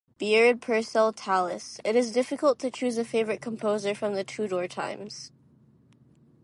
[0.19, 5.31] Byrd, Purcell, Tallis, it is difficult to choose a favourite composer from Tudor times.